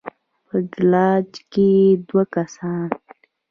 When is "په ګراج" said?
0.47-1.29